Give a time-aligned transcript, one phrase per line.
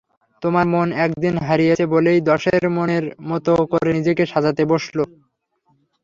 [0.41, 4.97] তোমার মন একদিন হারিয়েছে বলেই দশের মনের মতো করে নিজেকে সাজাতে বসল।